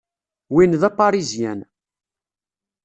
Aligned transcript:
Win 0.53 0.71
d 0.81 0.83
Aparizyan. 0.89 1.59